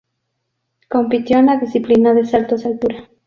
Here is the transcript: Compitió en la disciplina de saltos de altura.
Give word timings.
Compitió 0.89 1.37
en 1.37 1.45
la 1.45 1.57
disciplina 1.57 2.15
de 2.15 2.25
saltos 2.25 2.63
de 2.63 2.69
altura. 2.69 3.07